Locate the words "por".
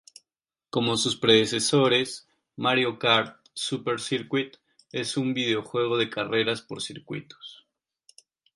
6.63-6.81